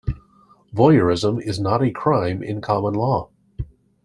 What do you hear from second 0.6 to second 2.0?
Voyeurism is not a